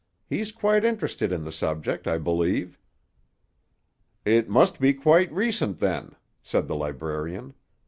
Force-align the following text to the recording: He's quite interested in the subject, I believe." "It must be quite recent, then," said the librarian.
He's 0.27 0.51
quite 0.51 0.83
interested 0.83 1.31
in 1.31 1.43
the 1.43 1.51
subject, 1.51 2.07
I 2.07 2.17
believe." 2.17 2.79
"It 4.25 4.49
must 4.49 4.79
be 4.79 4.95
quite 4.95 5.31
recent, 5.31 5.77
then," 5.77 6.15
said 6.41 6.67
the 6.67 6.75
librarian. 6.75 7.53